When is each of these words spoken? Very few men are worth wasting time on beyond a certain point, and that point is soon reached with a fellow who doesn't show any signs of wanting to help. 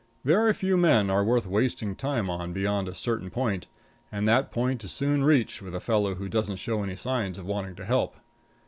Very 0.25 0.51
few 0.53 0.77
men 0.77 1.11
are 1.11 1.23
worth 1.23 1.45
wasting 1.45 1.95
time 1.95 2.27
on 2.27 2.53
beyond 2.53 2.87
a 2.87 2.93
certain 2.95 3.29
point, 3.29 3.67
and 4.11 4.27
that 4.27 4.51
point 4.51 4.83
is 4.83 4.91
soon 4.91 5.23
reached 5.23 5.61
with 5.61 5.75
a 5.75 5.79
fellow 5.79 6.15
who 6.15 6.27
doesn't 6.27 6.55
show 6.55 6.81
any 6.81 6.95
signs 6.95 7.37
of 7.37 7.45
wanting 7.45 7.75
to 7.75 7.85
help. 7.85 8.15